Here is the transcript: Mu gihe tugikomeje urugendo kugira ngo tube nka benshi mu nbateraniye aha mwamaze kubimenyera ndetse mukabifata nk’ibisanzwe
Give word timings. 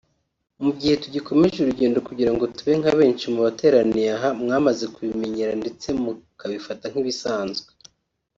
Mu 0.63 0.71
gihe 0.79 0.93
tugikomeje 1.03 1.57
urugendo 1.59 1.97
kugira 2.07 2.31
ngo 2.33 2.43
tube 2.55 2.73
nka 2.81 2.91
benshi 2.99 3.25
mu 3.33 3.39
nbateraniye 3.43 4.07
aha 4.17 4.29
mwamaze 4.41 4.83
kubimenyera 4.93 5.53
ndetse 5.61 5.87
mukabifata 6.03 6.85
nk’ibisanzwe 6.91 7.69